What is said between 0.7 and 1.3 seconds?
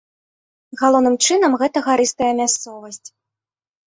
Галоўным